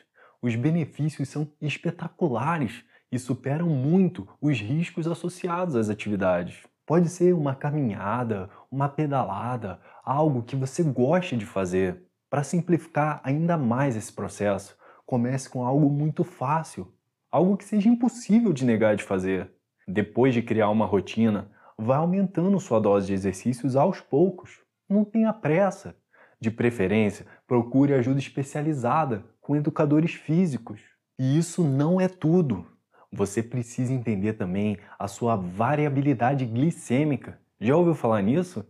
Os 0.42 0.56
benefícios 0.56 1.28
são 1.28 1.52
espetaculares 1.60 2.82
e 3.12 3.20
superam 3.20 3.68
muito 3.68 4.26
os 4.40 4.62
riscos 4.62 5.06
associados 5.06 5.76
às 5.76 5.90
atividades. 5.90 6.66
Pode 6.86 7.10
ser 7.10 7.34
uma 7.34 7.54
caminhada, 7.54 8.50
uma 8.72 8.88
pedalada, 8.88 9.82
algo 10.02 10.44
que 10.44 10.56
você 10.56 10.82
goste 10.82 11.36
de 11.36 11.46
fazer. 11.46 12.06
Para 12.30 12.42
simplificar 12.42 13.20
ainda 13.22 13.58
mais 13.58 13.98
esse 13.98 14.14
processo, 14.14 14.78
comece 15.06 15.50
com 15.50 15.66
algo 15.66 15.90
muito 15.90 16.24
fácil, 16.24 16.88
algo 17.32 17.58
que 17.58 17.64
seja 17.64 17.90
impossível 17.90 18.52
de 18.52 18.66
negar 18.66 18.96
de 18.96 19.04
fazer. 19.04 19.50
Depois 19.88 20.34
de 20.34 20.42
criar 20.42 20.70
uma 20.70 20.86
rotina, 20.86 21.50
Vá 21.84 21.98
aumentando 21.98 22.60
sua 22.60 22.80
dose 22.80 23.08
de 23.08 23.14
exercícios 23.14 23.76
aos 23.76 24.00
poucos. 24.00 24.60
Não 24.88 25.04
tenha 25.04 25.34
pressa. 25.34 25.96
De 26.40 26.52
preferência, 26.52 27.26
procure 27.48 27.92
ajuda 27.96 28.20
especializada 28.20 29.26
com 29.42 29.56
educadores 29.56 30.14
físicos. 30.14 30.80
E 31.18 31.36
isso 31.36 31.64
não 31.64 32.00
é 32.00 32.08
tudo. 32.08 32.68
Você 33.12 33.42
precisa 33.42 33.92
entender 33.92 34.34
também 34.34 34.78
a 35.00 35.08
sua 35.08 35.36
variabilidade 35.36 36.46
glicêmica. 36.46 37.40
Já 37.60 37.76
ouviu 37.76 37.96
falar 37.96 38.22
nisso? 38.22 38.64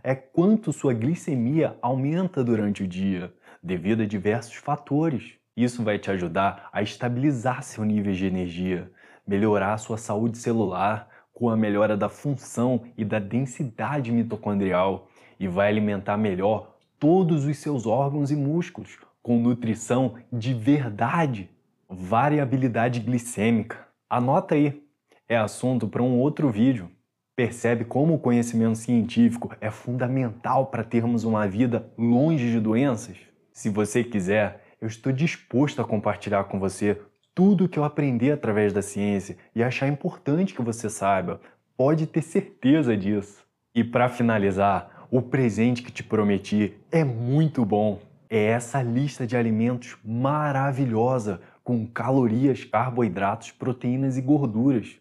É 0.00 0.14
quanto 0.14 0.72
sua 0.72 0.94
glicemia 0.94 1.76
aumenta 1.82 2.44
durante 2.44 2.84
o 2.84 2.86
dia, 2.86 3.34
devido 3.60 4.04
a 4.04 4.06
diversos 4.06 4.54
fatores. 4.54 5.34
Isso 5.56 5.84
vai 5.84 5.98
te 5.98 6.10
ajudar 6.10 6.68
a 6.72 6.82
estabilizar 6.82 7.62
seu 7.62 7.84
nível 7.84 8.12
de 8.12 8.26
energia, 8.26 8.90
melhorar 9.26 9.78
sua 9.78 9.96
saúde 9.96 10.38
celular, 10.38 11.08
com 11.32 11.48
a 11.48 11.56
melhora 11.56 11.96
da 11.96 12.08
função 12.08 12.82
e 12.96 13.04
da 13.04 13.18
densidade 13.18 14.12
mitocondrial 14.12 15.08
e 15.38 15.48
vai 15.48 15.68
alimentar 15.68 16.16
melhor 16.16 16.76
todos 16.98 17.44
os 17.44 17.58
seus 17.58 17.86
órgãos 17.86 18.30
e 18.30 18.36
músculos, 18.36 18.98
com 19.22 19.38
nutrição 19.38 20.14
de 20.32 20.54
verdade. 20.54 21.50
Variabilidade 21.88 23.00
glicêmica. 23.00 23.86
Anota 24.08 24.54
aí, 24.54 24.82
é 25.28 25.36
assunto 25.36 25.88
para 25.88 26.02
um 26.02 26.18
outro 26.18 26.50
vídeo. 26.50 26.90
Percebe 27.36 27.84
como 27.84 28.14
o 28.14 28.18
conhecimento 28.18 28.78
científico 28.78 29.54
é 29.60 29.70
fundamental 29.70 30.66
para 30.66 30.84
termos 30.84 31.24
uma 31.24 31.48
vida 31.48 31.92
longe 31.98 32.50
de 32.50 32.60
doenças? 32.60 33.16
Se 33.52 33.68
você 33.68 34.04
quiser, 34.04 34.63
eu 34.84 34.88
estou 34.88 35.10
disposto 35.10 35.80
a 35.80 35.84
compartilhar 35.84 36.44
com 36.44 36.60
você 36.60 37.00
tudo 37.34 37.64
o 37.64 37.68
que 37.70 37.78
eu 37.78 37.84
aprendi 37.84 38.30
através 38.30 38.70
da 38.70 38.82
ciência 38.82 39.34
e 39.54 39.62
achar 39.62 39.88
importante 39.88 40.52
que 40.52 40.60
você 40.60 40.90
saiba. 40.90 41.40
Pode 41.74 42.06
ter 42.06 42.20
certeza 42.20 42.94
disso. 42.94 43.46
E 43.74 43.82
para 43.82 44.10
finalizar, 44.10 45.06
o 45.10 45.22
presente 45.22 45.82
que 45.82 45.90
te 45.90 46.04
prometi 46.04 46.74
é 46.92 47.02
muito 47.02 47.64
bom. 47.64 47.98
É 48.28 48.44
essa 48.44 48.82
lista 48.82 49.26
de 49.26 49.38
alimentos 49.38 49.96
maravilhosa 50.04 51.40
com 51.62 51.86
calorias, 51.86 52.62
carboidratos, 52.62 53.52
proteínas 53.52 54.18
e 54.18 54.20
gorduras. 54.20 54.96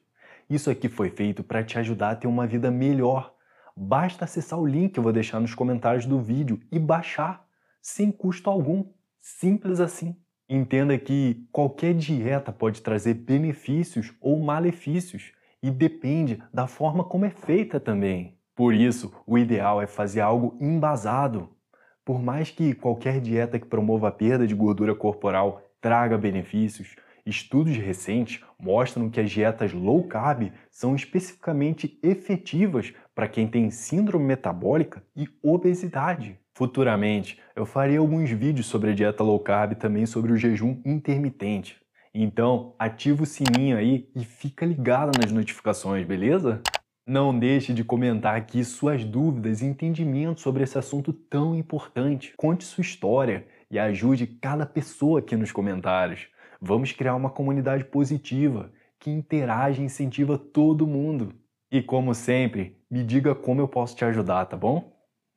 Isso 0.50 0.69
aqui 0.69 0.88
foi 0.88 1.10
feito 1.10 1.43
para 1.43 1.62
te 1.62 1.78
ajudar 1.78 2.12
a 2.12 2.15
ter 2.15 2.28
uma 2.28 2.48
vida 2.48 2.72
melhor. 2.72 3.34
Basta 3.76 4.24
acessar 4.24 4.58
o 4.58 4.65
link 4.65 4.93
que 4.93 5.00
eu 5.00 5.04
vou 5.04 5.12
deixar 5.12 5.41
nos 5.41 5.54
comentários 5.54 6.06
do 6.06 6.22
vídeo 6.22 6.62
e 6.72 6.80
baixar, 6.80 7.46
sem 7.82 8.13
custo 8.13 8.50
algum. 8.50 8.86
Simples 9.25 9.79
assim. 9.79 10.17
Entenda 10.49 10.97
que 10.97 11.47
qualquer 11.49 11.93
dieta 11.93 12.51
pode 12.51 12.81
trazer 12.81 13.13
benefícios 13.13 14.13
ou 14.19 14.38
malefícios 14.38 15.31
e 15.62 15.71
depende 15.71 16.43
da 16.53 16.67
forma 16.67 17.05
como 17.05 17.23
é 17.23 17.29
feita 17.29 17.79
também. 17.79 18.38
Por 18.53 18.73
isso, 18.73 19.13
o 19.25 19.38
ideal 19.38 19.81
é 19.81 19.88
fazer 19.88 20.19
algo 20.19 20.57
embasado. 20.59 21.55
Por 22.03 22.21
mais 22.21 22.51
que 22.51 22.75
qualquer 22.75 23.21
dieta 23.21 23.57
que 23.57 23.65
promova 23.65 24.09
a 24.09 24.12
perda 24.12 24.45
de 24.45 24.53
gordura 24.53 24.93
corporal 24.93 25.62
traga 25.79 26.17
benefícios, 26.17 26.97
estudos 27.25 27.77
recentes 27.77 28.43
mostram 28.59 29.09
que 29.09 29.21
as 29.21 29.31
dietas 29.31 29.71
low 29.71 30.05
carb 30.05 30.51
são 30.69 30.93
especificamente 30.93 31.97
efetivas 32.03 32.93
para 33.15 33.29
quem 33.29 33.47
tem 33.47 33.71
síndrome 33.71 34.25
metabólica 34.25 35.01
e 35.15 35.29
obesidade. 35.41 36.42
Futuramente, 36.55 37.39
eu 37.55 37.65
farei 37.65 37.97
alguns 37.97 38.29
vídeos 38.29 38.67
sobre 38.67 38.91
a 38.91 38.93
dieta 38.93 39.23
low 39.23 39.39
carb 39.39 39.71
e 39.71 39.75
também 39.75 40.05
sobre 40.05 40.31
o 40.31 40.37
jejum 40.37 40.79
intermitente. 40.85 41.81
Então, 42.13 42.75
ativa 42.77 43.23
o 43.23 43.25
sininho 43.25 43.75
aí 43.75 44.07
e 44.15 44.23
fica 44.23 44.63
ligado 44.63 45.17
nas 45.19 45.31
notificações, 45.31 46.05
beleza? 46.05 46.61
Não 47.07 47.37
deixe 47.37 47.73
de 47.73 47.83
comentar 47.83 48.35
aqui 48.35 48.63
suas 48.63 49.03
dúvidas 49.03 49.61
e 49.61 49.65
entendimentos 49.65 50.43
sobre 50.43 50.63
esse 50.63 50.77
assunto 50.77 51.11
tão 51.11 51.55
importante. 51.55 52.33
Conte 52.37 52.63
sua 52.63 52.83
história 52.83 53.47
e 53.69 53.79
ajude 53.79 54.27
cada 54.27 54.65
pessoa 54.65 55.19
aqui 55.19 55.35
nos 55.35 55.51
comentários. 55.51 56.27
Vamos 56.61 56.91
criar 56.91 57.15
uma 57.15 57.31
comunidade 57.31 57.83
positiva 57.85 58.71
que 58.99 59.09
interage 59.09 59.81
e 59.81 59.85
incentiva 59.85 60.37
todo 60.37 60.87
mundo. 60.87 61.33
E 61.71 61.81
como 61.81 62.13
sempre, 62.13 62.77
me 62.89 63.03
diga 63.03 63.33
como 63.33 63.59
eu 63.59 63.67
posso 63.67 63.95
te 63.95 64.05
ajudar, 64.05 64.45
tá 64.45 64.55
bom? 64.55 64.92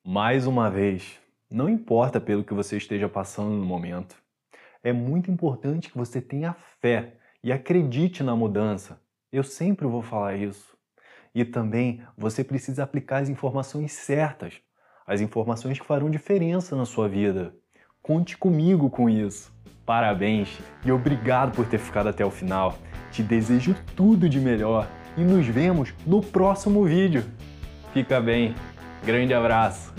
Mais 0.09 0.47
uma 0.47 0.71
vez, 0.71 1.19
não 1.51 1.69
importa 1.69 2.21
pelo 2.21 2.45
que 2.45 2.55
você 2.55 2.77
esteja 2.77 3.09
passando 3.09 3.51
no 3.51 3.67
momento, 3.67 4.15
é 4.81 4.93
muito 4.93 5.33
importante 5.33 5.91
que 5.91 5.99
você 5.99 6.21
tenha 6.21 6.55
fé 6.81 7.15
e 7.43 7.51
acredite 7.51 8.23
na 8.23 8.37
mudança. 8.37 9.01
Eu 9.33 9.43
sempre 9.43 9.85
vou 9.85 10.03
falar 10.03 10.37
isso. 10.37 10.77
E 11.35 11.45
também 11.45 12.05
você 12.17 12.45
precisa 12.45 12.85
aplicar 12.85 13.17
as 13.19 13.29
informações 13.29 13.95
certas, 13.95 14.55
as 15.05 15.21
informações 15.21 15.77
que 15.77 15.85
farão 15.85 16.09
diferença 16.09 16.77
na 16.77 16.85
sua 16.85 17.09
vida. 17.09 17.53
Conte 18.01 18.39
comigo 18.39 18.89
com 18.89 19.11
isso. 19.11 19.53
Parabéns 19.85 20.57
e 20.85 20.93
obrigado 20.93 21.53
por 21.53 21.67
ter 21.67 21.79
ficado 21.79 22.09
até 22.09 22.25
o 22.25 22.31
final. 22.31 22.79
Te 23.11 23.25
desejo 23.25 23.75
tudo 23.97 24.29
de 24.29 24.39
melhor 24.39 24.89
e 25.17 25.25
nos 25.25 25.49
vemos 25.49 25.93
no 26.07 26.23
próximo 26.23 26.85
vídeo. 26.85 27.25
Fica 27.93 28.21
bem. 28.21 28.55
Grande 29.07 29.33
abraço. 29.33 29.95